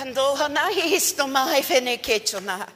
[0.00, 2.66] Ando hanai isto mai fene kechona.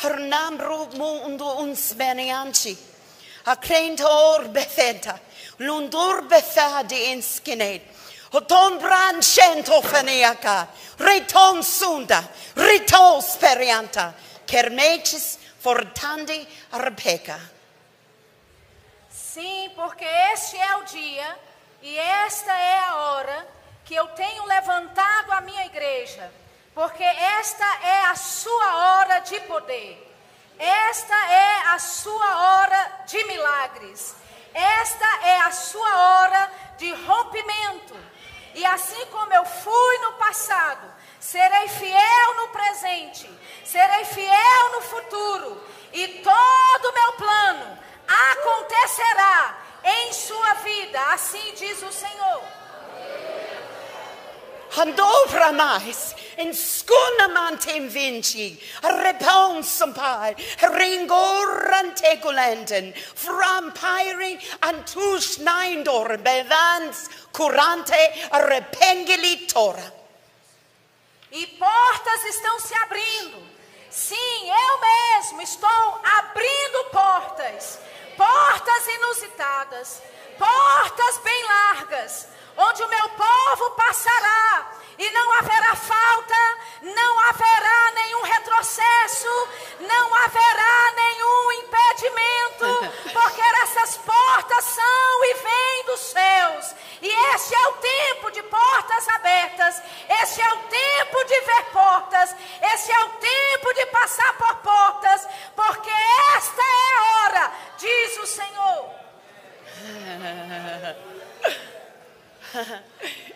[0.00, 2.76] Hernam ru mundo uns benianchi.
[3.46, 5.18] A crent or befenta.
[5.60, 10.68] Lundur befadi in o Oton bran cento feniaka.
[10.98, 12.28] Riton sunda.
[12.56, 14.14] Rito sperianta.
[14.46, 17.38] Kermeches fortandi arpeca.
[19.10, 20.04] Sim, porque
[20.34, 21.51] este é o dia
[21.82, 23.48] e esta é a hora
[23.84, 26.32] que eu tenho levantado a minha igreja,
[26.74, 30.08] porque esta é a sua hora de poder.
[30.58, 34.14] Esta é a sua hora de milagres.
[34.54, 37.96] Esta é a sua hora de rompimento.
[38.54, 43.28] E assim como eu fui no passado, serei fiel no presente,
[43.64, 51.82] serei fiel no futuro, e todo o meu plano acontecerá em sua vida, assim diz
[51.82, 52.42] o Senhor.
[54.74, 68.02] Handovra mais, in skuna mantem vinci, repon sampai, ringoran tegulenten, frampiring antus neindor, bevans curante
[68.48, 69.92] repengili tora.
[71.30, 73.42] E portas estão se abrindo.
[73.90, 77.78] Sim, eu mesmo estou abrindo portas.
[78.16, 80.02] Portas inusitadas.
[80.38, 82.28] Portas bem largas.
[82.56, 84.72] Onde o meu povo passará.
[85.02, 86.58] E não haverá falta.
[86.82, 89.48] Não haverá nenhum retrocesso.
[89.80, 92.92] Não haverá nenhum impedimento.
[93.12, 96.74] Porque essas portas são e vêm dos céus.
[97.00, 99.82] E este é o tempo de portas abertas.
[100.22, 102.36] Este é o tempo de ver portas.
[102.72, 105.26] Este é o tempo de passar por portas.
[105.56, 105.90] Porque
[106.36, 109.02] esta é a hora, diz o Senhor.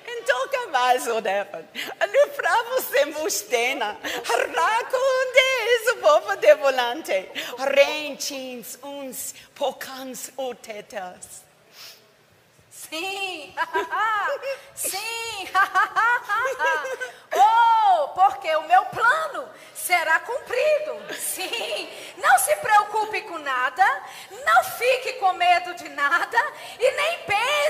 [0.09, 1.65] Então que mais o devan.
[1.99, 3.99] Ali pra você mustena.
[4.05, 7.29] Harraco onde o povo de volante.
[7.59, 11.47] Rentins uns pocans otetas.
[12.89, 13.55] Sim,
[14.75, 15.49] sim,
[17.35, 21.15] oh, porque o meu plano será cumprido.
[21.19, 23.85] Sim, não se preocupe com nada,
[24.45, 26.39] não fique com medo de nada
[26.79, 27.66] e nem pense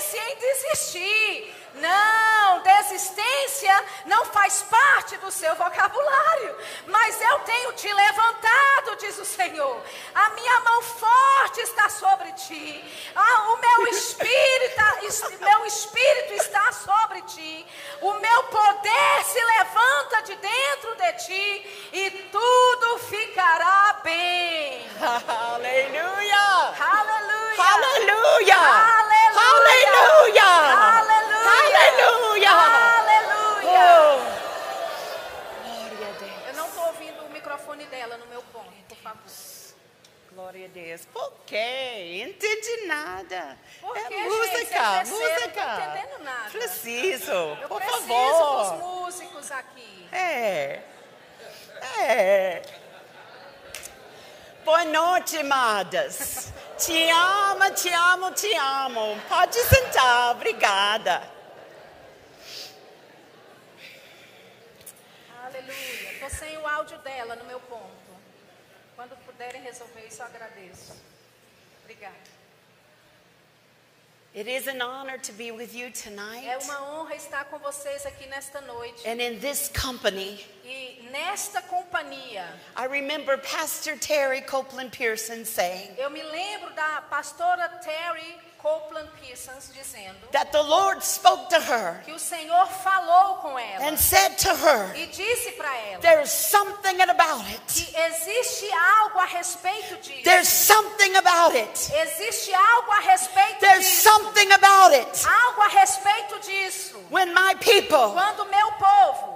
[0.47, 1.55] desistir.
[1.75, 9.25] Não, desistência não faz parte do seu vocabulário, mas eu tenho te levantado, diz o
[9.27, 9.83] Senhor.
[10.15, 12.83] A minha mão forte está sobre ti.
[13.15, 14.83] Ah, o meu espírito,
[15.39, 17.67] meu espírito está sobre ti.
[18.01, 24.89] O meu poder se levanta de dentro de ti e tudo ficará bem.
[25.53, 26.75] Aleluia!
[26.81, 27.37] Aleluia!
[27.59, 28.57] Aleluia!
[28.57, 29.06] Aleluia!
[29.57, 30.45] Aleluia!
[31.01, 32.51] Aleluia!
[32.51, 32.51] Aleluia!
[32.51, 33.87] Aleluia!
[35.65, 36.47] Glória a Deus.
[36.49, 39.23] Eu não estou ouvindo o microfone dela no meu ponto, por favor.
[40.35, 41.07] Glória a Deus.
[41.07, 42.25] Por quê?
[42.29, 43.57] Entendi nada.
[43.81, 45.41] Por é quê, música, desceram, música.
[45.41, 46.51] não tô entendendo nada.
[46.51, 48.71] Preciso, Eu por preciso favor.
[48.73, 50.09] dos músicos aqui.
[50.13, 50.83] É.
[52.01, 52.63] É.
[54.67, 56.53] Boa noite, amadas.
[56.77, 59.17] Te amo, te amo, te amo.
[59.29, 61.23] Pode sentar, obrigada.
[65.45, 66.13] Aleluia.
[66.15, 68.11] Estou sem o áudio dela no meu ponto.
[68.97, 71.01] Quando puderem resolver isso, eu agradeço.
[71.85, 72.36] Obrigada.
[74.37, 76.45] It is an honor to be with you tonight.
[76.47, 79.09] É uma honra estar com vocês aqui nesta noite.
[79.09, 82.45] And in this company, E nesta companhia,
[82.77, 89.71] I remember Pastor Terry Copeland Pearson saying eu me lembro da pastora Terry Copeland Pearsons
[89.73, 94.37] dizendo that the Lord spoke to her que o Senhor falou com ela and said
[94.39, 97.61] to her, e disse para ela There's something about it.
[97.69, 100.25] que existe algo a respeito disso.
[100.25, 101.93] There's something about it.
[101.95, 104.03] Existe algo a respeito There's disso.
[104.03, 105.25] something about it.
[105.25, 106.97] Algo a respeito disso.
[107.11, 109.36] When my people Quando meu povo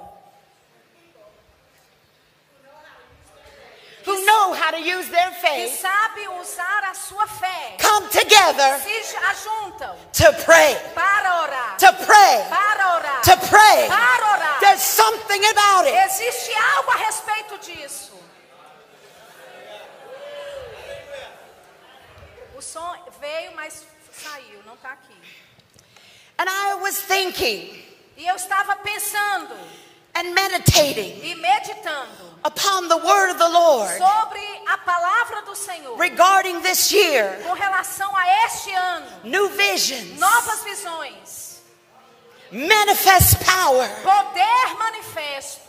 [4.10, 8.78] who know how to use their que faith sabe usar a sua fé come together
[8.80, 14.60] se ajuntam to pray, para orar, to pray, para orar, to pray, para orar.
[14.60, 15.94] there's something about it.
[15.94, 18.12] Existe algo a respeito disso.
[22.56, 25.16] O som veio, mas saiu, não está aqui.
[26.38, 27.90] And I was thinking
[28.20, 29.56] E eu estava pensando
[30.14, 35.96] and meditating e meditando upon the word of the Lord sobre a palavra do Senhor
[35.98, 37.38] regarding this year.
[37.42, 39.06] com relação a este ano.
[39.24, 41.60] New visions, Novas visões,
[42.50, 45.60] manifest power, poder manifesto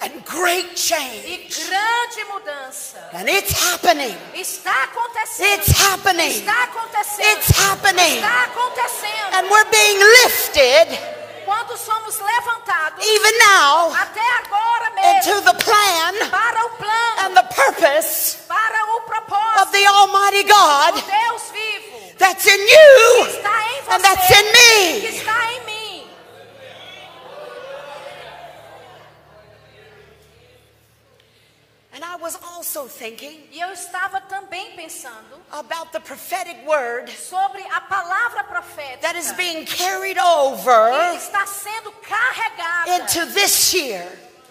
[0.00, 1.64] and great e change.
[1.68, 2.98] grande mudança.
[3.12, 4.16] And it's happening.
[4.34, 5.54] Está acontecendo.
[5.54, 6.30] It's happening.
[6.40, 7.28] Está acontecendo.
[7.38, 8.16] It's happening.
[8.16, 9.34] Está acontecendo.
[9.34, 10.98] And we're being lifted
[11.44, 17.34] Quando somos levantados, even now até agora mesmo, into the plan para o plano, and
[17.36, 18.94] the purpose para o
[19.62, 24.44] of the Almighty God Deus vivo, that's in que you está em and that's in
[24.52, 25.00] me.
[25.00, 25.73] que está em mim.
[31.94, 37.62] And I was also thinking E eu estava também pensando about the prophetic word sobre
[37.72, 44.04] a palavra profética that is being carried que over está sendo carregada into this year.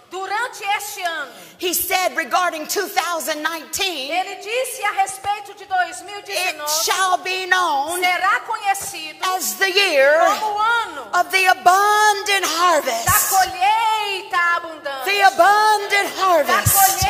[0.10, 1.32] durante este ano.
[1.60, 8.40] He said regarding 2019, Ele disse a respeito de it 2019 shall be known será
[8.42, 13.30] conhecido as the year como o ano of the abundant da harvest.
[13.30, 15.06] colheita abundante.
[15.06, 17.03] The abundant Da harvest.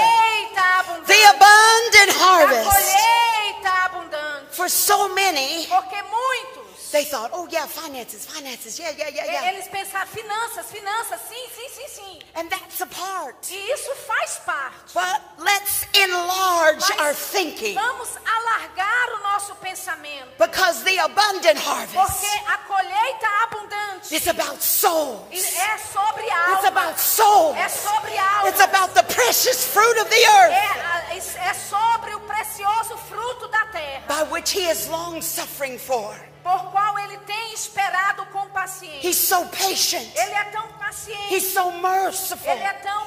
[1.25, 2.69] Abundant Da harvest.
[2.69, 4.55] colheita abundante.
[4.55, 6.62] For so many, Porque muitos
[6.93, 9.49] they thought, oh yeah, finances, finances, yeah, yeah, yeah, yeah.
[9.51, 12.19] eles pensaram finanças, finanças, sim, sim, sim, sim.
[12.35, 13.35] And that's a part.
[13.51, 14.93] E isso faz parte.
[14.93, 20.29] But let's enlarge Mas our thinking Vamos alargar o nosso pensamento.
[20.37, 25.27] because the abundant harvest Porque a colheita abundante is about souls.
[25.33, 27.57] é sobre a It's about souls.
[27.57, 28.49] É sobre a alma.
[28.49, 33.47] It's about the precious fruit of the earth É, a- é sobre o precioso fruto
[33.47, 36.15] da terra, by which he is long suffering for.
[36.43, 39.07] Por qual ele tem esperado com paciência.
[39.09, 40.09] He's so patient.
[40.15, 42.51] Ele é tão paciente, He's so merciful.
[42.51, 43.03] ele é tão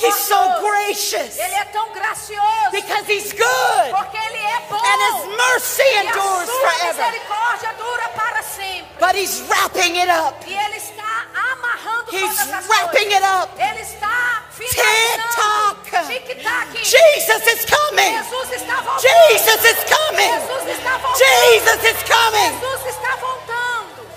[0.00, 4.76] He's so gracious ele é tão gracioso, because he's good porque ele é bom.
[4.76, 7.04] and his mercy endures sua forever.
[7.04, 8.88] misericórdia dura para sempre.
[9.00, 10.36] But he's wrapping it up.
[10.46, 13.14] E ele está amarrando He's todas as wrapping coisas.
[13.14, 13.60] it up.
[13.60, 16.08] Ele está finalizando.
[16.08, 16.84] Tic-tac.
[16.84, 18.16] Jesus is coming.
[18.22, 19.00] Jesus está voltando.
[19.02, 19.97] Jesus is coming.
[20.16, 21.18] Jesus está voltando.
[21.18, 22.52] Jesus is coming.
[22.60, 24.08] Jesus está voltando.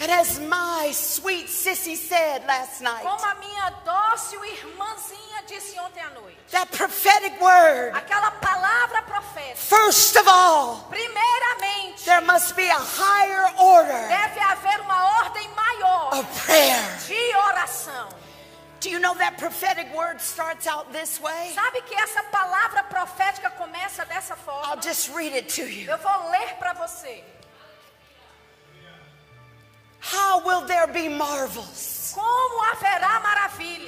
[0.00, 6.00] And as my sweet sissy said last night, Como a minha dócil irmãzinha disse ontem
[6.00, 6.38] à noite.
[6.52, 9.56] that prophetic word, Aquela palavra profética.
[9.56, 16.14] first of all, Primeiramente, there must be a higher order deve haver uma ordem maior
[16.14, 16.98] of prayer.
[17.08, 18.08] de oração.
[18.80, 21.52] Do you know that prophetic word starts out this way?
[21.54, 24.66] Sabe que essa palavra profética começa dessa forma?
[24.68, 25.90] I'll just read it to you.
[25.90, 27.24] Eu vou ler para você.
[30.00, 32.12] How will there be marvels?
[32.14, 33.87] Como haverá maravilhas?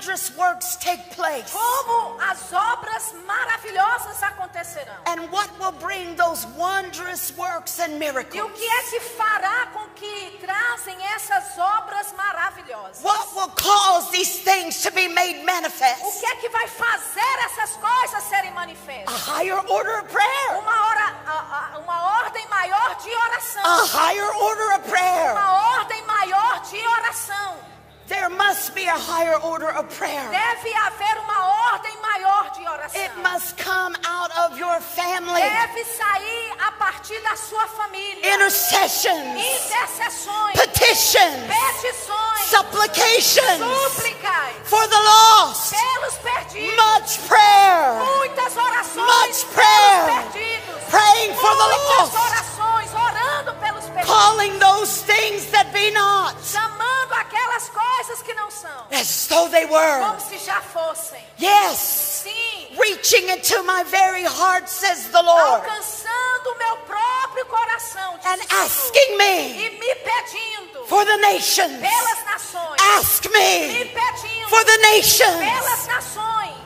[0.00, 1.52] Wondrous works take place?
[1.52, 4.94] Como as obras maravilhosas acontecerão?
[5.04, 8.52] And what will bring those wondrous works and E o miracles?
[8.58, 13.02] que é que fará com que trazem essas obras maravilhosas?
[13.04, 16.18] What will cause these things to be made O manifest?
[16.18, 19.26] que é que vai fazer essas coisas serem A manifestas?
[19.28, 20.58] higher order of prayer.
[20.60, 23.62] Uma, hora, a- a- uma ordem maior de oração.
[23.66, 25.32] A higher order of prayer.
[25.32, 27.68] Uma ordem maior de oração.
[28.10, 30.26] There must be a higher order of prayer.
[30.30, 33.00] Deve haver uma ordem maior de oração.
[33.00, 35.40] It must come out of your family.
[35.40, 38.34] Deve sair a partir da sua família.
[38.34, 45.70] Intercessions, Intercessões, petitions, petições, supplications súplicas for the lost.
[45.70, 46.76] pelos perdidos.
[46.76, 47.94] Much prayer.
[48.18, 50.04] Muitas orações Much prayer.
[50.06, 50.82] pelos perdidos.
[50.90, 52.16] Praying for the Muitas lost.
[52.26, 54.10] orações orando pelos perdidos.
[54.10, 56.89] Calling those things that be not Chamando
[57.30, 58.86] aquelas coisas que não são.
[58.90, 60.00] as though they were.
[60.00, 61.22] Como se já fossem.
[61.40, 61.78] Yes.
[62.24, 62.68] Sim.
[62.78, 68.14] Reaching into my very heart, says the Lord, Alcançando o meu próprio coração.
[68.24, 71.80] and asking me E me pedindo for the nations.
[71.80, 72.80] pelas nações.
[72.98, 75.38] Ask Me me pedindo for the nations.
[75.38, 76.60] pelas nações.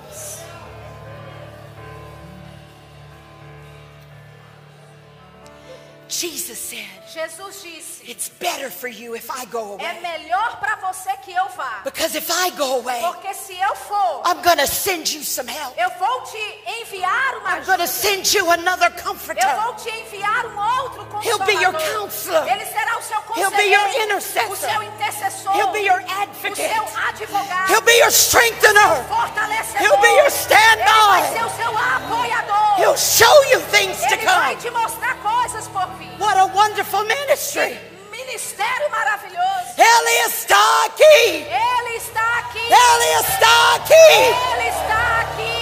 [6.09, 10.01] Jesus said, Jesus disse: It's better for you if I go É away.
[10.01, 11.81] melhor para você que eu vá.
[11.85, 15.49] Because if I go away, Porque se eu for, I'm going to send you some
[15.49, 15.79] help.
[15.79, 16.39] eu vou te
[16.81, 19.47] enviar uma I'm going to send you another Eu comforter.
[19.63, 22.49] vou te enviar um outro He'll be your counselor.
[22.51, 24.51] Ele será o seu He'll be your intercessor.
[24.51, 26.57] o seu intercessor, He'll be your o advocate.
[26.57, 29.05] seu advogado, He'll be your strengthener.
[29.09, 29.81] fortalecedor.
[29.81, 32.79] He'll be your Ele vai ser o seu apoiador.
[32.79, 34.63] He'll show you things to Ele vai come.
[34.63, 36.11] te mostrar coisas por vir.
[36.19, 37.79] What a wonderful ministry.
[38.11, 39.75] Ministério maravilhoso.
[39.77, 41.03] Ele está aqui.
[41.05, 42.59] Ele está aqui.
[42.59, 43.95] Ele está aqui.
[43.95, 45.54] Ele está aqui.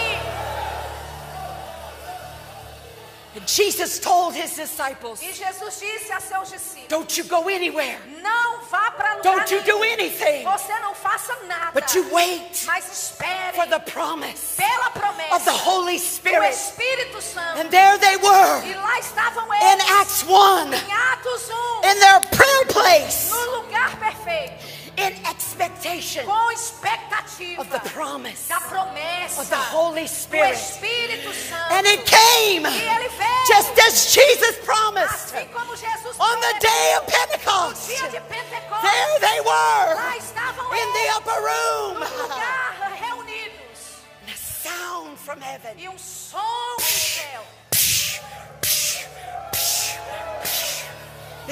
[3.35, 7.99] And Jesus told his disciples, E Jesus disse a seus discípulos: Don't you go anywhere.
[8.23, 9.79] Não vá para lugar Don't you nenhum.
[9.79, 10.43] do anything.
[10.45, 11.73] Você não faça nada.
[11.73, 16.51] But you wait Mas espere for the promise pela promessa of the Holy do Spirit.
[16.55, 17.59] Espírito Santo.
[17.61, 21.49] And there they were E lá estavam in Acts 1, em Atos
[21.85, 24.63] 1, in their prayer place, no lugar perfeito,
[24.99, 30.53] in expectation com expectativa of the promise da promessa of the Holy do Spirit.
[30.55, 31.73] Espírito Santo.
[31.75, 36.47] And it came E ele veio just as Jesus promised assim como Jesus on the
[36.47, 37.87] prometeu day of no Pentecost.
[37.89, 38.83] dia de Pentecostes.
[38.91, 41.99] There they were Lá estavam in the eles upper no room.
[42.23, 45.77] lugar reunidos And a sound from heaven.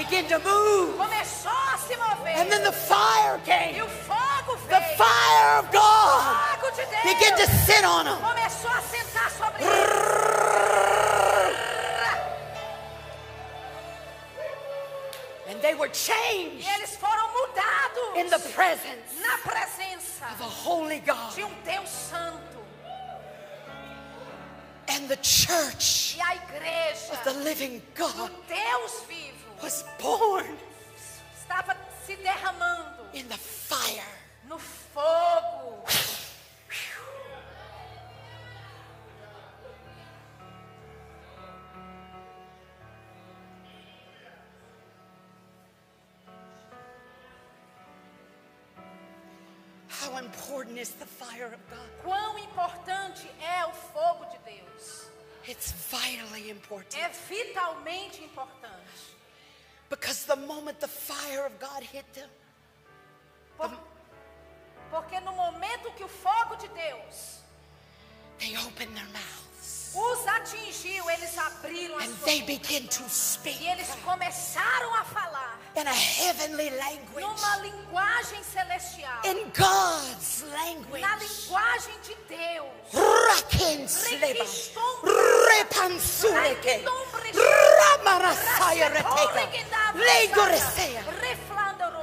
[0.00, 0.96] E Begin to move.
[0.96, 2.36] começou a se mover.
[2.40, 3.82] And then the fire E came.
[3.82, 4.96] o fogo The veio.
[4.96, 8.16] fire of O God fogo de Deus began to sit on them.
[8.20, 10.00] começou a sentar sobre eles.
[15.48, 20.44] And they were E changed eles foram mudados in the presence na presença of a
[20.44, 21.34] holy God.
[21.34, 22.59] de um Deus santo.
[24.92, 30.56] And the church E a igreja of the living God Deus vivo was born
[31.38, 34.20] estava se derramando in the fire.
[34.50, 35.84] no fogo.
[49.88, 51.78] How important is the fire of God?
[52.02, 53.89] Quão importante é o fogo?
[55.50, 56.94] It's vitally important.
[56.96, 59.16] É vitalmente importante.
[59.88, 62.28] Because the moment the fire of God hit them,
[63.56, 63.76] Por-
[64.90, 67.40] porque no momento que o fogo de Deus
[68.38, 69.49] they opened their mouths
[69.94, 72.52] os atingiu, eles abriram a and sua they boca.
[72.52, 79.20] began to speak E eles começaram a falar in a heavenly language, numa linguagem celestial,
[79.24, 81.00] in God's language.
[81.02, 82.70] na linguagem de Deus.
[85.48, 86.84] Repansureke,
[87.78, 89.48] ramarasaya reteka,
[89.94, 91.04] legoresea.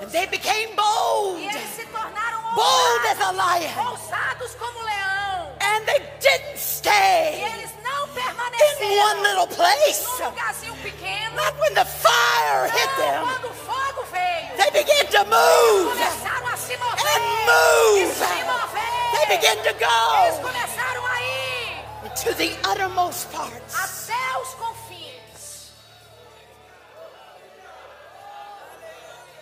[0.02, 3.88] And they became bold, eles se tornaram bold as a lion.
[3.92, 5.27] ousados como leão.
[5.78, 10.04] And they didn't E stay eles não in one permaneceram little place.
[10.20, 11.36] num lugarzinho pequeno.
[11.36, 13.22] Not when the fire hit Não, them.
[13.26, 17.08] quando o fogo veio, They began to move começaram a se mover.
[17.08, 18.14] and E move.
[18.16, 19.12] se mover.
[19.14, 23.76] They began to Eles go começaram a ir to the uttermost parts.
[23.76, 25.72] até os confins.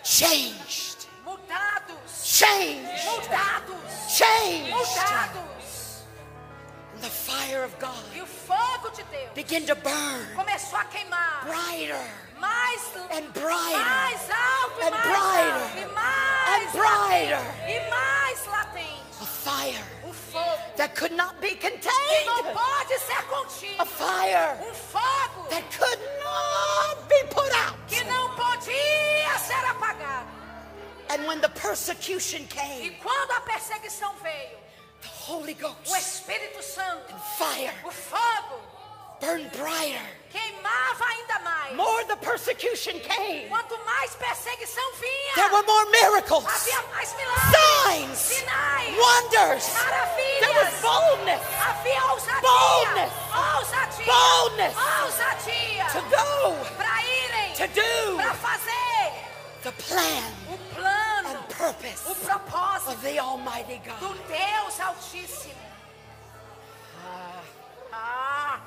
[0.04, 2.22] Changed, Mudados.
[2.22, 4.16] changed, Mudados.
[4.16, 4.72] changed.
[7.00, 11.44] The fire of God E o fogo de Deus began to burn começou a queimar.
[11.44, 12.00] brighter
[12.40, 15.78] Mais, and brighter mais alto e and mais brighter alto.
[15.78, 17.44] E mais and brighter.
[17.68, 19.02] E mais latente.
[19.20, 23.82] a fire Um fogo that could not be que não contained, pode ser contido.
[23.82, 27.76] a fire Um fogo that could not be put out.
[27.88, 30.26] que não podia ser apagado.
[31.08, 34.58] And when the persecution E came, quando a perseguição veio,
[35.02, 37.72] the Holy o Ghost Espírito Santo, fire.
[37.84, 38.60] O fogo,
[39.20, 40.00] burned brighter.
[40.30, 41.74] queimava ainda mais.
[41.76, 44.84] More the persecution came, Quanto mais perseguição
[45.34, 49.66] there were more miracles, havia mais milagres, signs, sinais, wonders.
[50.40, 50.80] There was maravilhas.
[50.82, 51.42] boldness.
[51.60, 53.12] Havia ousadia, Boldness.
[53.34, 54.74] ousadia, Boldness.
[54.76, 55.84] ousadia.
[55.92, 58.16] To go, para irem, to do.
[58.16, 59.12] Para fazer.
[59.62, 60.22] The plan.
[60.48, 60.55] o and
[61.66, 64.16] purpose o propósito of the Almighty do God.
[64.28, 65.54] Deus Altíssimo.
[67.92, 68.60] Ah,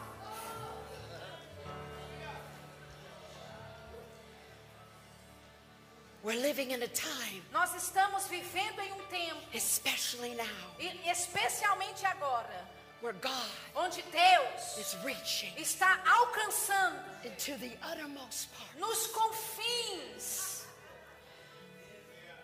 [6.21, 10.45] We're living in a time, nós estamos vivendo em um tempo, especially now,
[10.77, 12.67] e especialmente agora,
[13.01, 18.77] where God onde Deus is reaching está alcançando into the uttermost part.
[18.77, 20.58] nos confins,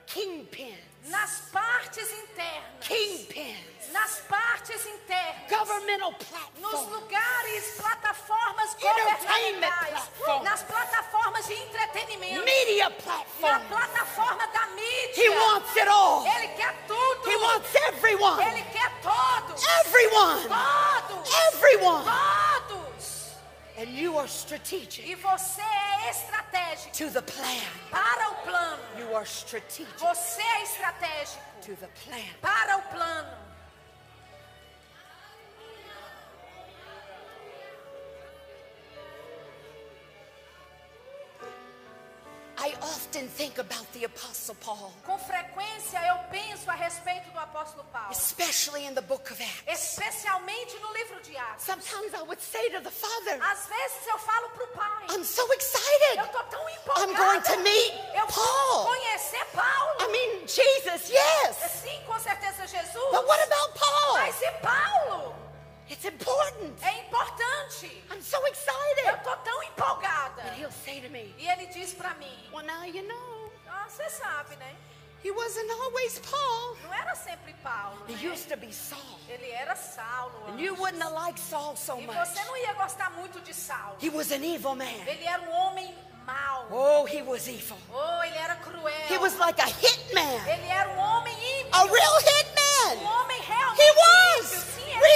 [0.07, 10.43] Kingpins, nas partes internas, kingpins, nas partes internas, governmental nos platforms, lugares, plataformas governamentais, platforms.
[10.43, 13.67] nas plataformas de entretenimento, media na platforms.
[13.67, 15.31] plataforma da He mídia.
[15.39, 16.25] wants it all.
[16.25, 17.29] Ele quer tudo.
[17.29, 18.41] He wants everyone.
[18.43, 19.63] Ele quer todos.
[19.85, 20.41] Everyone.
[20.47, 21.33] Todos.
[21.53, 22.03] Everyone.
[22.03, 22.34] Todos.
[23.77, 27.61] And you are strategic E você é estratégico to the plan.
[27.91, 28.83] para o plano.
[28.99, 32.23] You are strategic Você é estratégico to the plan.
[32.41, 33.37] para o plano.
[43.25, 48.11] Often think about the Apostle Paul, Com frequência eu penso a respeito do apóstolo Paulo,
[48.11, 49.63] especially in the book of Acts.
[49.97, 51.63] especialmente no livro de Atos.
[51.65, 55.41] Sometimes I would say to the Father, Às vezes eu falo pro pai, I'm so
[55.53, 56.17] excited.
[56.19, 57.11] eu tô tão empolgada.
[57.11, 58.85] I'm going to meet eu vou Paul.
[58.85, 60.01] conhecer Paulo.
[60.01, 61.57] I mean, Jesus, yes.
[61.81, 63.11] Sim, com certeza Jesus.
[63.11, 64.13] But what about Paul?
[64.17, 65.35] Mas e Paulo?
[65.89, 66.73] It's important.
[66.83, 68.03] É importante.
[68.11, 69.23] I'm so Eu excited.
[69.23, 70.41] tô tão empolgada.
[70.43, 73.51] And he'll say to me, E ele diz pra mim, Well, now you know.
[73.69, 74.75] ah, você sabe, né?
[75.23, 76.77] He wasn't always Paul.
[76.83, 78.31] Não era sempre Paulo, He né?
[78.31, 79.19] used to be Saul.
[79.27, 80.49] Ele era Saulo.
[80.49, 82.15] And you wouldn't have liked Saul so E much.
[82.15, 83.97] você não ia gostar muito de Saulo.
[84.01, 84.85] He was an evil man.
[85.07, 86.67] Ele era um homem mau.
[86.71, 87.77] Oh, he was evil.
[87.91, 88.91] Oh, ele era cruel.
[89.09, 90.47] He was like a hitman.
[90.47, 91.73] Ele era um homem ímpio.
[91.73, 93.05] A real Um hitman.
[93.07, 94.53] homem realmente He was.
[94.53, 94.74] ímpio.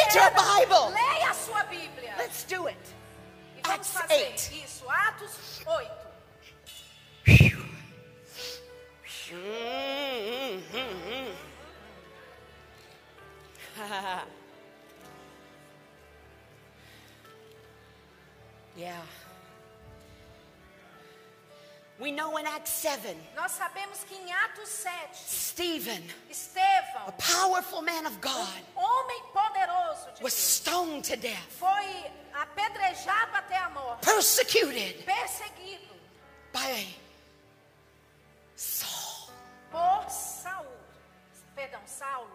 [0.09, 0.31] Read your.
[0.31, 0.89] Bible.
[0.91, 2.15] Leia a sua Bíblia.
[2.17, 2.77] Let's do it.
[3.57, 4.63] E vamos Acts fazer 8.
[4.65, 4.89] isso.
[4.89, 5.91] Atos 8.
[18.75, 19.01] yeah.
[21.99, 27.07] We know in Acts 7, Nós sabemos que em Atos 7, Stephen, Estevão.
[27.07, 33.35] a powerful man of God, homem poderoso de was Deus, stoned to death, foi apedrejado
[33.35, 35.93] até a morte, persecuted perseguido
[36.53, 36.87] by
[38.55, 39.33] Saul.
[39.69, 40.65] por Saul.
[41.53, 42.31] Perdão, Saulo.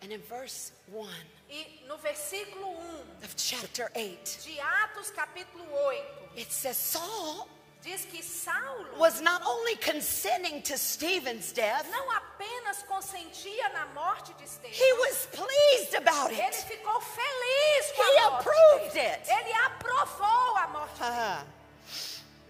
[0.00, 1.06] And in verse 1
[1.54, 6.04] E no versículo 1 of chapter 8, de Atos capítulo 8,
[6.38, 7.46] it says Saul
[7.82, 14.32] diz que Saulo was not only consenting to Stephen's death, não apenas consentia na morte
[14.38, 16.56] de Estevão, he was pleased about ele it.
[16.64, 19.06] ficou feliz com He a morte approved dele.
[19.10, 19.30] it.
[19.30, 21.10] Ele aprovou a morte dele.
[21.12, 21.44] Ah.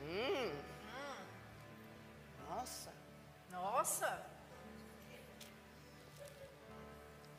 [0.07, 0.53] Mm.
[2.49, 2.93] Nossa.
[3.51, 4.27] Nossa,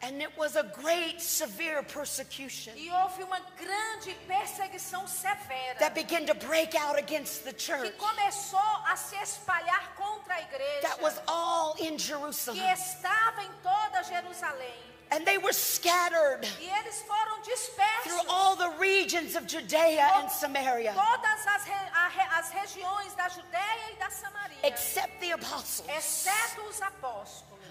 [0.05, 6.25] And it was a great, severe persecution e houve uma grande perseguição severa that began
[6.25, 7.93] to break out against the que church.
[7.97, 12.59] começou a se espalhar contra a igreja That was all in que Jerusalem.
[12.73, 14.75] estava em toda Jerusalém.
[15.11, 20.27] And they were scattered E eles foram through dispersos all the regions of Judea and
[20.29, 25.87] Samaria, todas as, re- a as regiões da Judéia e da Samaria, except the apostles.
[25.87, 27.63] exceto os apóstolos.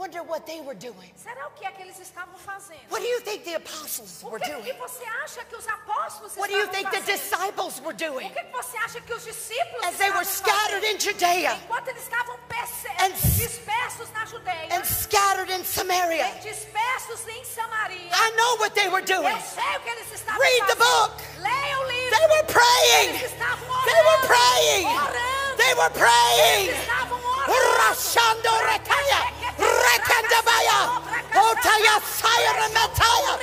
[0.00, 1.12] Wonder what they were doing.
[1.14, 2.80] Será o que é que eles estavam fazendo?
[2.88, 4.78] What do you think the apostles O were que, que doing?
[4.78, 8.42] você acha que os apóstolos What do you think the disciples were O doing que,
[8.42, 10.96] que você acha que os discípulos as they were scattered fazendo?
[10.96, 12.34] in Judea Enquanto eles estavam
[13.04, 16.28] And dispersos na Judéia and scattered in Samaria?
[16.36, 19.28] e dispersos em Samaria, I know what they were doing.
[19.36, 21.12] eu sei o que eles estavam Read the book.
[21.40, 22.10] Leia o livro.
[22.16, 23.08] They were praying.
[23.20, 23.84] Eles estavam orando.
[23.84, 24.86] They were praying.
[24.86, 25.56] Orando.
[25.58, 26.68] They were praying.
[26.68, 27.76] Eles estavam orando.
[27.80, 29.39] Rashando rekaya.
[29.88, 30.80] Rekandabaya.
[31.34, 33.34] Otaya sayara metaya.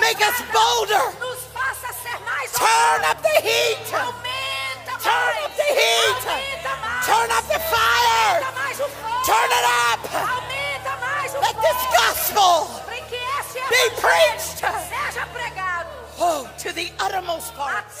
[0.00, 1.06] Make us bolder.
[1.20, 3.10] Nos faça ser mais Turn ousados.
[3.10, 3.86] up the heat.
[3.92, 5.44] Aumenta Turn mais.
[5.46, 6.22] up the heat.
[6.26, 7.06] Aumenta mais.
[7.06, 8.36] Turn up the fire.
[8.40, 9.24] Aumenta mais o fogo.
[9.26, 10.02] Turn it up.
[10.14, 11.62] Aumenta mais o Let fogo.
[11.66, 14.58] this gospel Para que esse be evangelho preached.
[14.88, 15.88] seja pregado
[16.18, 18.00] oh to the uttermost parts.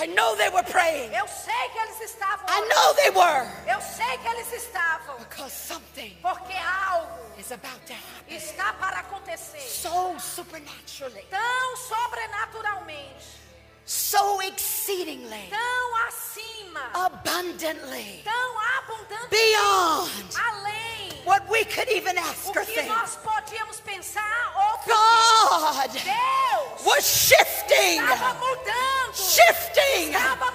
[0.00, 1.12] I know they were praying.
[1.14, 3.46] Eu sei que eles estavam I know they were.
[3.68, 5.18] Eu sei que eles estavam.
[5.18, 8.36] Because something Porque algo is about to happen.
[8.36, 9.60] está para acontecer.
[9.60, 11.22] So supernaturally.
[11.30, 13.41] Tão sobrenaturalmente.
[13.84, 15.48] So exceedingly.
[15.50, 16.80] Tão acima.
[16.94, 18.22] Abundantly.
[18.24, 19.28] Tão abundante.
[19.30, 21.22] Beyond Além.
[21.24, 22.88] what we could even ask or think.
[22.88, 24.78] nós podíamos pensar ou.
[24.86, 28.00] God Deus was shifting.
[28.00, 29.14] estava mudando.
[29.14, 30.52] Shifting Estava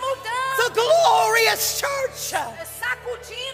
[0.58, 2.34] the glorious church.
[2.80, 3.47] Sacudindo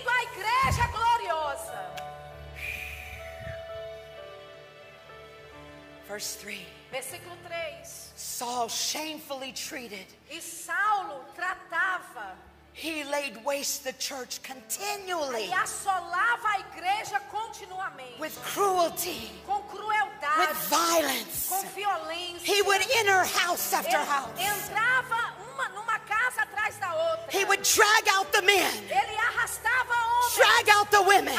[6.14, 6.60] Verse 3.
[6.92, 8.12] Versículo 3.
[8.16, 10.06] Saul shamefully treated.
[10.30, 12.36] E Saulo tratava
[12.76, 18.20] He laid waste the church continually e assolava a igreja continuamente.
[18.20, 20.38] with cruelty, com crueldade.
[20.40, 21.50] with violence.
[21.50, 22.46] com violência.
[22.46, 24.40] He would enter house after Ele house.
[24.40, 27.32] entrava uma numa casa atrás da outra.
[27.32, 30.03] He would drag out the men, Ele arrastava
[30.36, 31.34] drag out the women,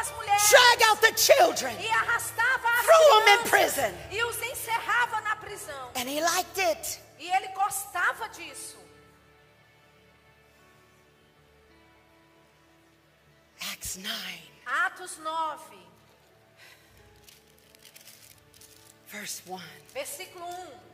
[0.00, 3.94] as mulheres drag out the children, e arrastava as throw them in prison.
[4.10, 5.90] e os encerrava na prisão.
[5.96, 7.00] And he liked it.
[7.18, 8.78] E ele gostava disso.
[13.72, 14.08] Acts 9,
[14.66, 15.76] Atos 9,
[19.08, 19.60] verse 1.
[19.92, 20.89] versículo 1.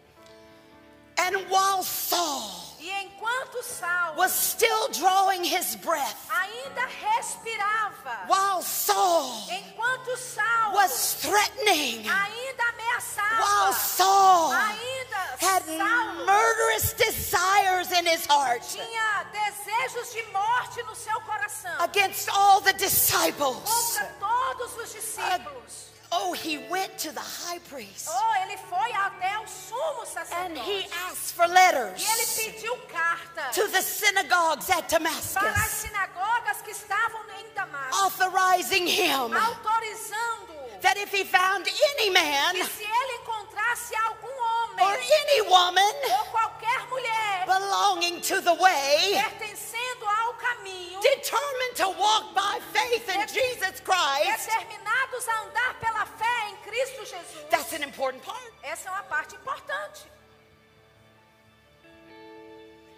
[1.18, 9.48] And while Saul E enquanto Saulo was still drawing his breath, ainda respirava, while Saul
[9.50, 18.26] enquanto Saulo was threatening, ainda ameaçava, while Saul ainda had Saulo murderous desires in his
[18.26, 23.57] heart tinha desejos de morte no seu coração against all the disciples.
[23.64, 25.86] contra todos os discípulos.
[26.18, 28.09] Oh, he went to the high priest.
[28.11, 30.02] Oh, ele foi até o sumo
[30.33, 31.11] and he sacerdote.
[31.11, 36.62] asked for e ele letters pediu carta to the synagogues at para as Damascus sinagogas
[36.62, 42.85] que estavam em Damasco, authorizing him autorizando that if he found any man que se
[42.85, 50.07] ele encontrasse algum or homem any woman ou qualquer mulher belonging to the way, pertencendo
[50.07, 56.51] ao caminho, determined to walk by faith in Jesus Christ, determinados a andar pela fé
[56.51, 57.47] em Cristo Jesus.
[57.51, 58.53] that's an important part.
[58.62, 60.15] Essa é uma parte importante.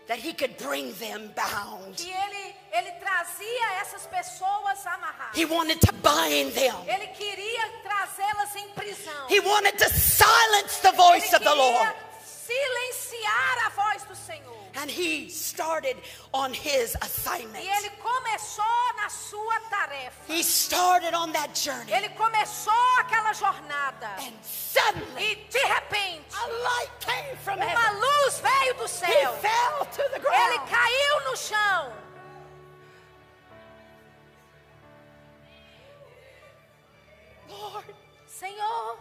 [0.08, 2.00] That he could bring them bound.
[2.00, 5.36] Ele, ele trazia essas pessoas amarradas.
[5.36, 6.74] He wanted to bind them.
[6.86, 9.28] Ele queria trazê-las em prisão.
[9.28, 11.94] He wanted to silence the voice of the Lord.
[12.48, 14.56] Silenciar a voz do Senhor.
[14.80, 15.96] And he started
[16.32, 17.64] on his assignment.
[17.64, 20.32] E ele começou na sua tarefa.
[20.32, 21.92] He started on that journey.
[21.92, 24.06] Ele começou aquela jornada.
[24.20, 28.00] And suddenly, E de repente, a light came from uma heaven.
[28.00, 29.32] luz veio do He céu.
[29.40, 30.20] fell to the Ele
[30.58, 30.70] ground.
[30.70, 31.92] caiu no chão.
[37.48, 37.94] Lord,
[38.26, 38.98] Senhor,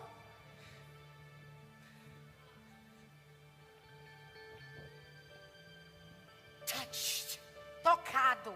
[6.67, 7.39] touched
[7.83, 8.53] tocado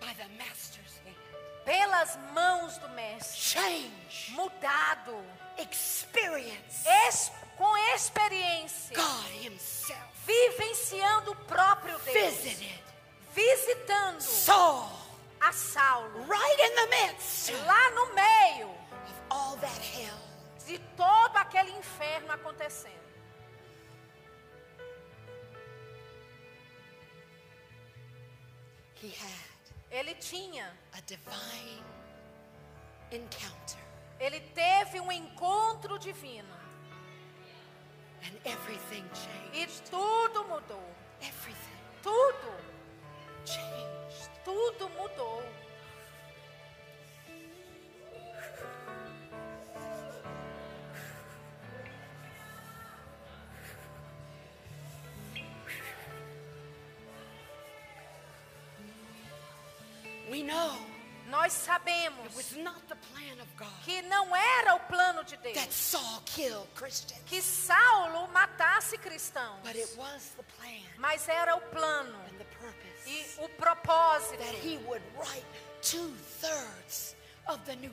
[0.00, 1.16] by the Master's hand.
[1.64, 5.16] pelas mãos do Mestre, Change, mudado,
[5.58, 6.86] experience.
[7.06, 10.02] Es- com experiência, God Himself.
[10.26, 12.82] vivenciando o próprio Deus, Visited.
[13.32, 14.90] Visitando Saul
[15.40, 17.50] a Saulo, right in the midst.
[17.66, 20.18] Lá no meio of all that hell.
[20.66, 23.03] de todo aquele inferno acontecendo.
[29.04, 29.28] He had
[29.90, 31.84] Ele tinha, a divine
[33.12, 33.78] encounter,
[34.18, 36.54] ele teve um encontro divino
[38.22, 39.04] and everything
[39.52, 39.90] e changed.
[39.90, 40.82] tudo mudou.
[41.20, 42.56] Everything Tudo,
[43.44, 44.30] changed.
[44.42, 45.42] tudo mudou.
[61.44, 63.68] Nós it sabemos was not the plan of God.
[63.84, 65.74] que não era o plano de that Deus
[67.26, 72.44] que Saulo matasse cristãos, but it was the plan mas era o plano and the
[72.44, 74.42] purpose e o propósito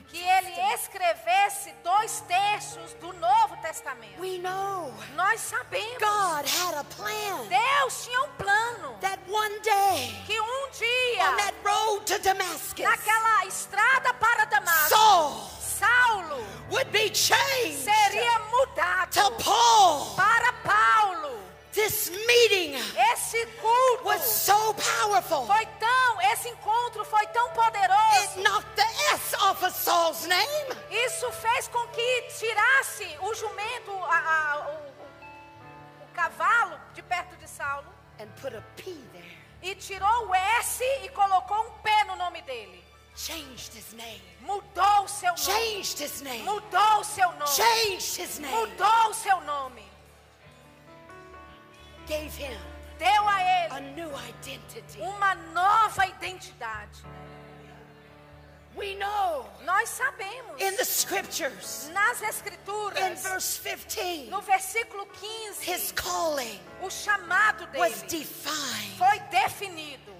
[0.08, 0.74] que ele Testament.
[0.74, 4.18] escrevesse dois terços do Novo Testamento.
[4.18, 5.98] We know Nós sabemos.
[5.98, 11.36] God had a plan Deus tinha um plano that one day que um on dia
[11.36, 19.10] that road to Damascus, naquela estrada para Damasco, Saul Saulo would be changed seria mudado
[19.12, 20.14] to Paul.
[20.16, 21.42] para Paulo.
[21.72, 22.74] This meeting
[23.14, 25.46] Esse culto was so powerful.
[25.46, 25.64] foi
[26.42, 28.40] esse encontro foi tão It poderoso.
[28.40, 28.82] knocked the
[29.14, 30.76] S off of Saul's name.
[30.90, 37.36] Isso fez com que tirasse o jumento, a- a- o, o- o cavalo de perto
[37.36, 37.86] de Saulo
[38.20, 39.38] and put a P there.
[39.62, 42.82] e tirou o S e colocou um P no nome dele.
[43.14, 44.22] Changed his name.
[44.40, 45.38] Mudou o seu nome.
[45.44, 46.42] Changed his name.
[46.44, 47.46] Mudou o seu nome.
[47.52, 48.54] Changed his name.
[48.54, 49.86] Mudou o seu nome.
[52.06, 52.58] Gave him
[52.98, 55.00] Deu a a ele new identity.
[55.00, 57.02] uma nova identidade.
[58.74, 65.62] We know Nós sabemos in the scriptures, nas in escrituras, verse 15, no versículo 15,
[65.70, 68.96] his calling o chamado was dele defined.
[68.96, 70.11] foi definido.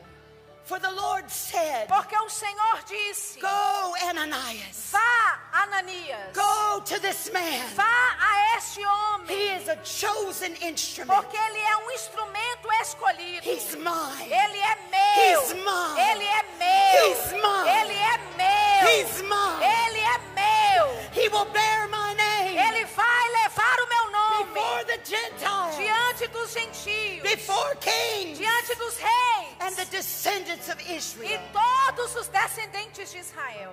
[0.64, 4.90] For the Lord said, Porque o Senhor disse: Go, Ananias.
[4.92, 7.66] Vá, Ananias, Go to this man.
[7.74, 11.08] vá a este He homem, is a chosen instrument.
[11.14, 13.44] porque ele é um instrumento escolhido.
[13.48, 14.32] He's mine.
[14.32, 15.42] Ele é meu.
[15.42, 16.00] He's mine.
[16.10, 17.10] Ele é meu.
[17.10, 17.68] He's mine.
[17.68, 18.88] Ele é meu.
[18.88, 19.64] He's mine.
[19.64, 21.12] Ele é meu.
[21.14, 26.26] He will bear my name Ele vai levar o meu nome before the Gentiles, diante
[26.28, 29.21] dos gentios, before kings, diante dos reis
[29.64, 31.40] and the descendants of e Israel.
[31.52, 33.72] todos os descendentes de Israel.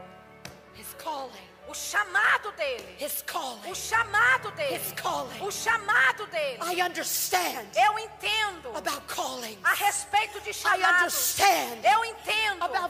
[0.76, 1.50] His calling.
[1.70, 2.96] O chamado dele.
[3.00, 3.70] His calling.
[3.70, 4.76] O chamado dele.
[4.76, 5.40] His calling.
[5.42, 6.60] O chamado dele.
[6.64, 9.60] I understand Eu entendo about calling.
[9.64, 11.02] a respeito de I chamados.
[11.02, 12.90] understand Eu entendo about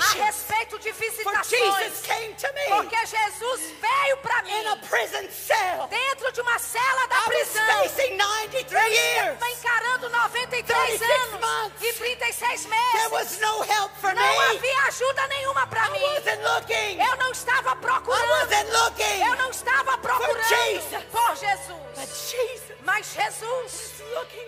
[0.00, 2.00] a respeito de For Jesus visitações.
[2.02, 5.86] came to me Porque Jesus veio para in a mim prison cell.
[5.88, 7.82] dentro de uma cela da I was prisão.
[7.82, 9.32] facing 93 years.
[9.34, 11.82] Estava encarando 93 36 anos months.
[11.82, 13.10] e 36 There meses.
[13.10, 14.56] was no help for Não me.
[14.56, 16.02] havia ajuda nenhuma para I mim.
[16.02, 17.00] wasn't looking.
[17.02, 19.00] Eu não estava I procurando.
[19.00, 20.34] Eu não estava procurando
[21.10, 21.82] por Jesus.
[22.84, 24.02] Mas Jesus,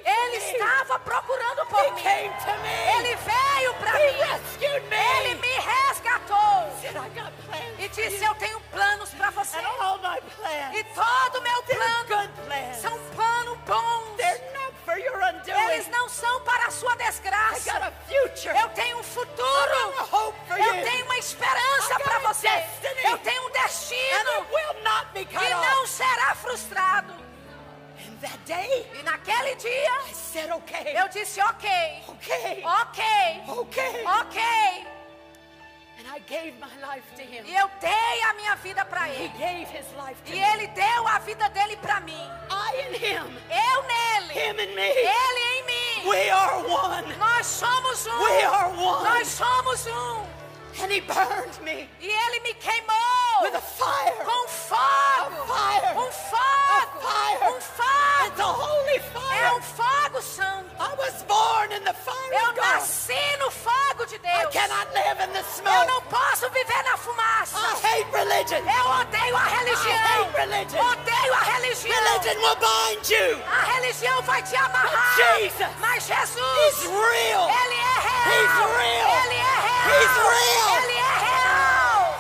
[0.04, 2.02] Ele estava procurando por mim.
[2.98, 4.64] Ele veio para mim.
[5.20, 5.54] Ele me.
[5.60, 6.72] resgatou.
[7.78, 8.24] E disse.
[8.24, 9.58] Eu tenho planos para você.
[9.58, 12.30] E todo meu plano
[12.80, 14.14] são planos bons.
[15.72, 17.92] Eles não são para a sua desgraça.
[18.08, 19.94] Eu tenho um futuro.
[20.56, 22.48] Eu tenho uma esperança para você.
[23.04, 24.46] Eu tenho um destino
[25.28, 27.24] que não será frustrado.
[28.94, 30.00] E naquele dia,
[30.56, 31.68] okay, eu disse: Ok,
[32.08, 33.04] okay, ok,
[33.48, 34.04] okay.
[34.04, 34.42] ok.
[35.96, 37.44] And I gave my life to him.
[37.46, 39.32] E eu dei a minha vida para ele.
[40.26, 42.30] E ele deu a vida dele para mim.
[43.48, 44.34] Eu nele.
[44.34, 46.08] him and me, Ele em mim.
[46.08, 47.16] we are one.
[47.16, 49.02] Nós somos um.
[49.02, 50.33] Nós somos um.
[50.82, 54.24] And he burned me E ele me queimou with a fire.
[54.24, 55.42] com fogo.
[55.42, 55.96] A fire.
[55.96, 56.98] Um fogo.
[56.98, 57.54] A fire.
[57.54, 58.26] Um fogo.
[58.26, 59.44] It's a holy fire.
[59.44, 60.70] É um fogo santo.
[60.78, 62.64] I was born in the fire Eu of God.
[62.64, 64.34] nasci no fogo de Deus.
[64.34, 65.74] I cannot live in the smoke.
[65.76, 67.56] Eu não posso viver na fumaça.
[67.56, 68.62] I hate religion.
[68.68, 69.92] Eu odeio a religião.
[69.92, 70.80] I hate religion.
[70.80, 71.94] Odeio a religião.
[71.94, 73.42] Religion will bind you.
[73.46, 75.16] A religião vai te amarrar.
[75.16, 75.68] Jesus.
[75.78, 77.48] Mas He's Jesus, real.
[77.48, 78.26] Ele é real.
[78.28, 79.24] He's real.
[79.24, 79.43] Ele é real.
[79.86, 80.82] He's real.
[80.82, 82.14] Ele é real.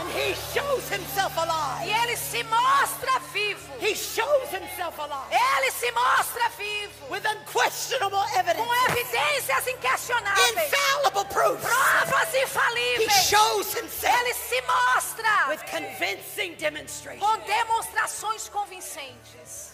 [0.00, 1.90] And he shows himself E alive.
[2.02, 3.72] Ele se mostra vivo.
[3.80, 7.06] He shows himself alive Ele se mostra vivo.
[7.10, 10.72] with unquestionable evidence, Com evidências inquestionáveis.
[10.72, 11.62] infallible proofs.
[11.64, 13.12] Provas He infalíveis.
[13.28, 17.18] shows himself Ele se mostra with convincing demonstration.
[17.20, 19.69] com demonstrações convincentes.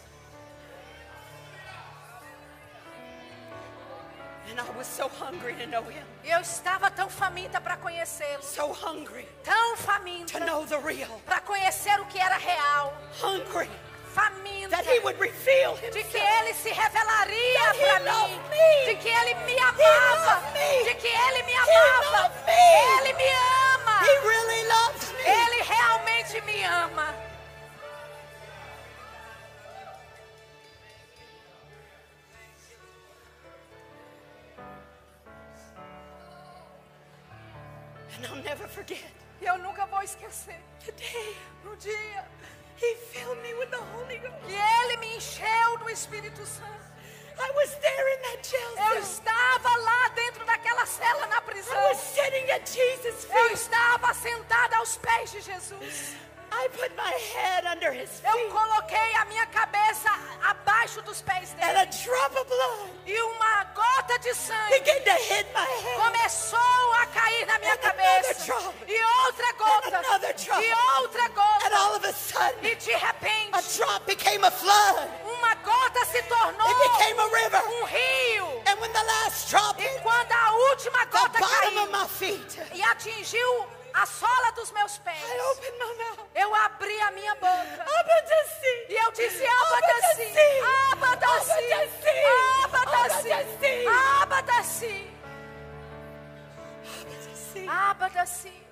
[4.83, 8.43] So hungry to know him, eu estava tão faminta para conhecê-lo.
[8.43, 10.39] so hungry Tão faminta
[11.25, 12.95] para conhecer o que era real.
[13.23, 13.69] hungry
[14.15, 18.41] Faminta that he would reveal de que ele se revelaria para mim.
[18.87, 20.43] De que ele me amava.
[20.85, 22.33] De que ele me amava.
[22.49, 23.29] Ele me
[23.75, 24.01] ama.
[24.01, 25.23] He really loves me.
[25.23, 27.26] Ele realmente me ama.
[38.17, 39.05] And I'll never forget
[39.41, 40.57] E eu nunca vou esquecer.
[40.85, 42.25] the day No dia
[42.79, 44.35] he filled me with the Holy Ghost.
[44.47, 46.87] que ele me encheu do Espírito Santo.
[47.39, 49.03] I was there in that jail Eu cell.
[49.03, 51.83] estava lá dentro daquela cela na I prisão.
[51.89, 53.53] was sitting at Jesus' Eu feet.
[53.55, 56.15] estava sentada aos pés de Jesus.
[56.53, 58.51] I put my head under his Eu feet.
[58.51, 60.09] coloquei a minha cabeça
[60.43, 61.79] abaixo dos pés And dele.
[61.81, 63.65] a drop of blood E uma
[64.07, 65.97] gota de sangue began to hit my head.
[65.99, 68.45] começou a cair na minha cabeça.
[68.45, 68.75] drop.
[68.87, 70.01] E outra gota.
[70.63, 71.77] E outra And gota.
[71.77, 75.09] all of a sudden, E de a repente, drop became a flood.
[75.25, 78.63] uma gota se tornou um rio.
[79.79, 85.23] E quando a última gota caiu feet, e atingiu a sola dos meus pés,
[86.35, 87.87] eu abri a minha boca.
[88.89, 90.35] E eu disse, Abadaci,
[90.93, 91.73] Abadaci,
[92.65, 93.33] Abadaci,
[94.23, 95.11] Abadaci.
[97.69, 98.67] Abadaci.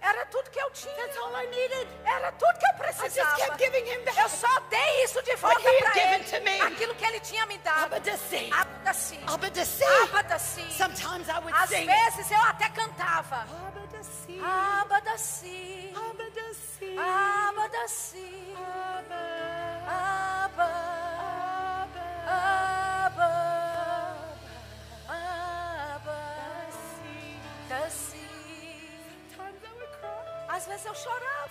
[0.00, 0.94] Era tudo que eu tinha.
[2.04, 3.36] Era tudo que eu precisava.
[4.16, 6.62] Eu só dei isso de volta para ele.
[6.62, 7.84] Aquilo que ele tinha me dado.
[7.84, 8.50] Abadaci.
[9.26, 10.72] Abadaci.
[10.72, 13.46] Sometimes I would Às vezes eu até cantava.
[14.42, 15.92] Abadasi.
[15.94, 16.90] Abadaci.
[16.96, 18.32] Abadasi.
[18.54, 18.54] Abadaci.
[19.88, 20.70] Aba.
[22.26, 23.32] Aba.
[26.08, 27.16] Abadaci.
[29.06, 30.56] Sometimes I would cry.
[30.56, 31.47] Às vezes eu chorava.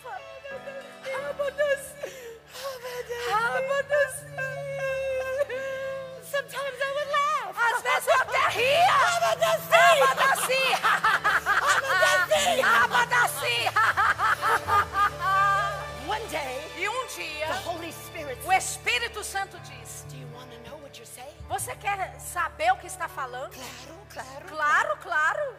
[21.48, 23.52] Você quer saber o que está falando?
[23.54, 24.46] Claro, claro.
[24.48, 25.56] Claro, claro.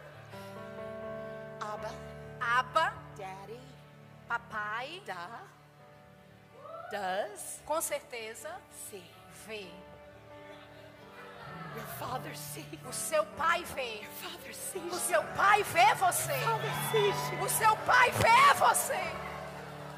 [1.61, 1.91] Abba,
[2.39, 3.59] Abba, Daddy,
[4.27, 5.41] papai, da,
[6.91, 8.49] does, com certeza
[8.89, 9.03] see.
[9.47, 9.67] vê.
[11.75, 12.65] Your father sees.
[12.87, 14.01] O seu pai vê.
[14.01, 15.01] Your father O sees.
[15.01, 16.33] seu pai vê você.
[16.39, 17.41] Father sees.
[17.41, 18.99] O seu pai vê você.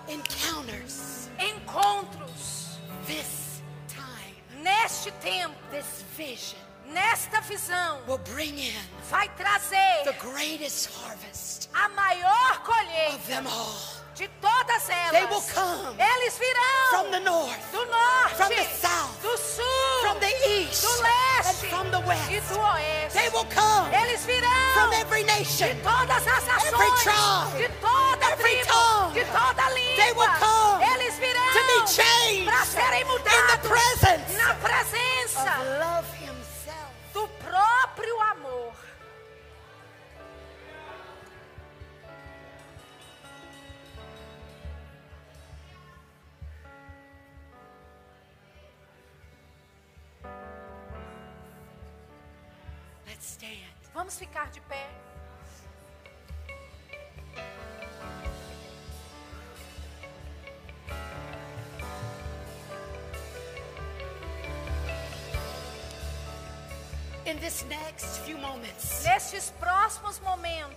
[0.08, 3.41] Encounters Encontros this
[4.62, 6.60] neste tempo, this vision
[6.94, 8.76] nesta visão, will bring in
[9.10, 14.02] vai trazer the greatest harvest a maior of colheita them all.
[14.16, 15.12] de todas elas.
[15.12, 20.02] They will come Eles virão from the north, do norte, from the south, do sul,
[20.02, 22.50] from the east, do and leste from the e west.
[22.50, 23.14] do oeste.
[23.18, 25.78] They will come Eles virão from every de nation.
[25.82, 29.14] todas as every nações, tribe, de toda every tribo, tongue.
[29.14, 29.64] de toda
[29.96, 30.40] They will língua.
[30.40, 30.84] come
[32.46, 33.70] para serem mudados
[34.38, 35.52] na presença
[37.14, 38.74] do próprio amor.
[53.94, 55.11] Vamos ficar de pé.
[68.38, 70.76] Moments, Nestes próximos momentos,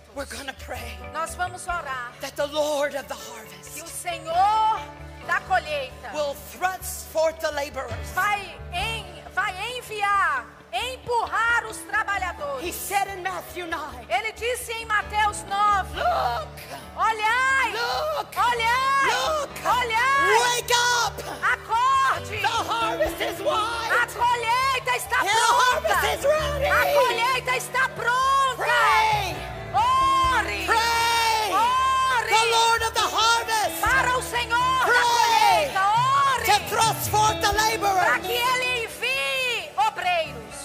[0.65, 4.79] pray nós vamos orar that the Lord of the que o harvest Senhor
[5.27, 7.91] da colheita will thrust forth the laborers.
[8.13, 8.41] vai,
[8.73, 12.63] em, vai enviar, empurrar os trabalhadores.
[12.63, 16.61] He said in Matthew 9, Ele disse em Mateus 9: Look,
[16.95, 20.73] Olhai, look, olhai, look, olhai, wake
[21.05, 21.21] up.
[21.41, 21.84] acorde.
[22.23, 26.59] The harvest is A colheita está The harvest is pronta.
[26.59, 26.65] ready.
[26.65, 28.55] A colheita está pronta.
[28.55, 29.35] Pray,
[29.73, 31.51] Ore, pray.
[31.51, 35.71] ore The Lord of the harvest para o Senhor da Pray.
[35.75, 36.45] colheita.
[36.45, 38.25] to Ore thrust forth the para laborers.
[38.25, 40.55] que Ele envie obreiros.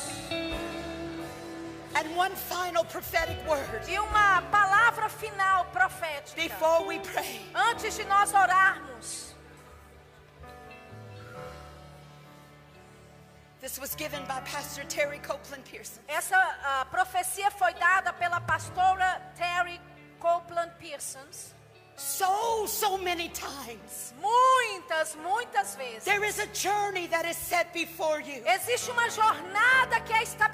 [1.96, 6.36] And one final prophetic word E uma palavra final profética.
[6.36, 7.40] before we pray.
[7.54, 9.29] Antes de nós orarmos.
[13.60, 16.02] This was given by Pastor Terry Copeland Pearson.
[16.08, 19.78] Essa ah, profecia foi dada pela pastora Terry
[20.18, 21.54] Copeland Pearsons.
[21.94, 24.14] So, so many times.
[24.18, 26.04] Muitas, muitas vezes.
[26.04, 28.42] There is a journey that is set before you.
[28.46, 30.49] Existe uma jornada que é estabelecida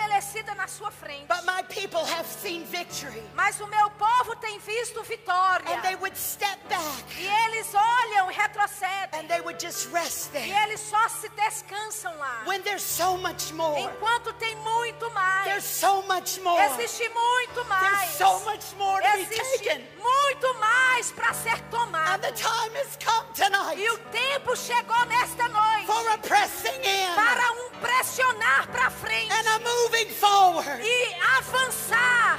[0.66, 1.26] na sua frente.
[1.28, 3.22] But my people have seen victory.
[3.36, 5.64] Mas o meu povo tem visto vitória.
[5.76, 9.20] And they would step back E eles olham e retrocedem.
[9.20, 10.62] and they would just rest E there.
[10.64, 12.42] eles só se descansam lá.
[12.46, 13.78] When there's so much more.
[13.80, 15.64] Enquanto tem muito There's mais.
[15.64, 16.60] so much more.
[16.64, 17.98] Existe muito mais.
[17.98, 19.86] There's so much more to be Existe taken.
[19.98, 22.22] muito mais para ser And tomado.
[22.22, 27.14] the time has come tonight E o tempo chegou nesta noite for a pressing in
[27.14, 30.55] para um pressionar para frente and a moving forward.
[30.82, 32.38] E avançar.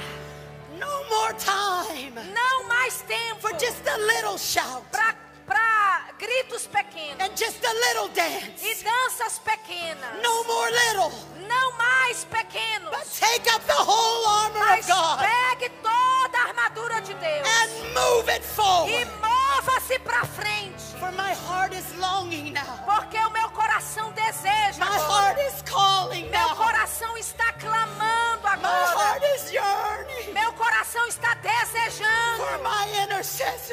[0.78, 5.14] No more time Não mais tempo for just a little shout para
[6.18, 8.84] gritos pequenos and just a little e dance.
[8.84, 10.22] danças pequenas.
[10.22, 11.10] No more little,
[11.48, 12.90] Não mais pequenos.
[12.90, 17.48] but take up the whole armor Mas of God pegue toda a armadura de Deus
[17.48, 19.10] and move it e forward.
[19.20, 20.82] mova-se para frente.
[21.00, 22.78] For my heart is longing now.
[22.84, 23.30] Porque o
[23.78, 25.34] coração deseja My agora.
[25.34, 28.98] heart is calling Meu coração está clamando My agora.
[28.98, 32.88] heart is yearning Meu coração está desejando for my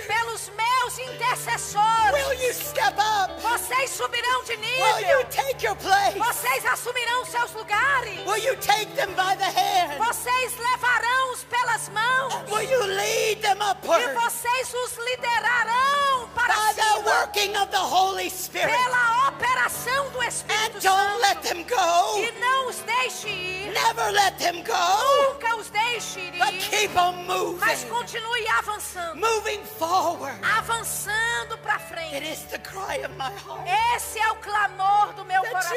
[0.08, 2.14] pelos meus intercessores.
[2.14, 3.42] Will you step up?
[3.42, 5.26] Vocês subirão de Will you nível.
[5.30, 6.18] take your place?
[6.18, 8.20] Vocês assumirão seus lugares.
[8.26, 9.98] Will you take them by the hand?
[9.98, 12.34] Vocês levarão-os pelas mãos.
[12.52, 17.78] Will you lead them E vocês os liderarão para by the cima working of the
[17.78, 18.72] Holy Spirit?
[18.72, 19.28] pela
[19.66, 21.42] operação do Espírito Santo.
[21.42, 22.20] them go.
[22.20, 23.72] E não os deixe ir.
[23.72, 25.34] Never let them go.
[25.34, 26.70] Nunca os deixe But ir.
[26.70, 27.26] keep on
[27.60, 29.16] Mas continue avançando.
[29.18, 30.40] Moving forward.
[30.58, 32.16] Avançando para frente.
[33.96, 35.76] Esse é o clamor do meu coração.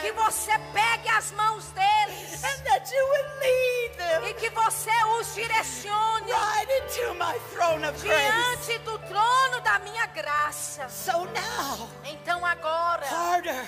[0.00, 2.44] Que você pegue as mãos deles.
[2.44, 6.32] and that you would lead them E que você os direcione
[8.00, 10.88] diante do trono da minha graça.
[10.88, 13.64] So now, Então agora, harder,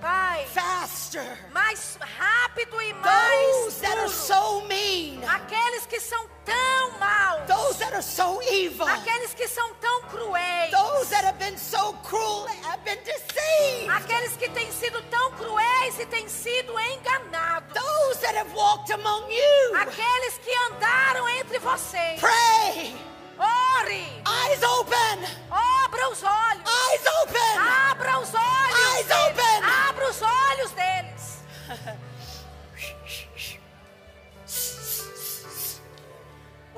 [0.00, 1.26] Pai, faster.
[1.52, 7.46] mais rápido e mais Those that are so mean, Aqueles que são tão maus.
[7.48, 10.70] those that are so evil, Aqueles que são tão cruéis.
[10.70, 15.98] those that have been so cruel have been deceived, Aqueles que têm sido tão cruéis
[15.98, 17.72] e têm sido enganados.
[17.74, 19.76] those that have walked among you.
[19.76, 22.20] aqueles que andaram entre vocês.
[22.20, 22.94] Pray.
[23.38, 25.18] Ore, Eyes open.
[25.50, 26.64] abra os olhos.
[26.66, 27.58] Eyes open.
[27.58, 27.87] Abra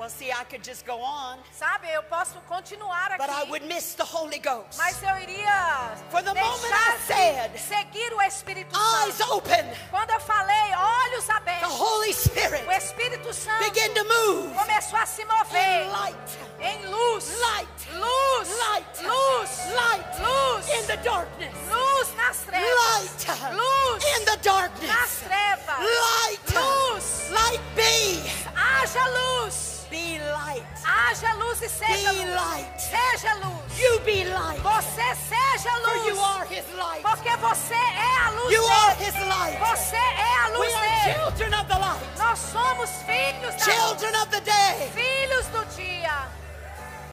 [0.01, 3.51] Well, see, I could just go on, Sabe, eu posso continuar but I aqui.
[3.51, 4.75] would miss the Holy Ghost.
[4.75, 9.35] Mas eu iria For the moment I said, seguir o Espírito Eyes Santo.
[9.35, 9.63] open.
[9.91, 14.55] Quando eu falei olhos The abertos, Holy Spirit o Espírito Santo begin to move.
[14.55, 16.37] começou a se mover in light.
[16.61, 17.91] em luz, Light.
[17.93, 19.03] luz, Light.
[19.03, 20.19] luz, Light.
[20.19, 21.53] luz, In the darkness.
[21.69, 23.53] luz nas trevas, Light.
[23.53, 25.19] luz In the nas darkness.
[25.27, 26.55] trevas, Light.
[26.55, 28.23] luz, Light be.
[28.55, 30.63] haja luz, Be light.
[30.85, 32.79] haja luz e seja Be luz, light.
[32.79, 34.61] seja luz, You be light.
[34.61, 37.01] você seja For you luz, are his light.
[37.03, 39.59] porque você é a luz You are dele, his light.
[39.59, 42.17] você é a We luz are dele, children of the light.
[42.17, 43.75] nós somos filhos da luz.
[43.75, 44.91] Children of the day.
[44.95, 46.27] filhos do dia.